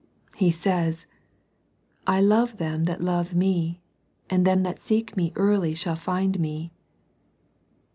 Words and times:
He 0.35 0.49
says, 0.49 1.05
—"I 2.17 2.21
love 2.21 2.57
them 2.57 2.85
that 2.85 3.01
love 3.03 3.35
Me, 3.35 3.81
and 4.31 4.47
them 4.47 4.63
that 4.63 4.79
seek 4.81 5.15
Me 5.15 5.31
early 5.35 5.75
shall 5.75 5.95
find 5.95 6.39
Me." 6.39 6.71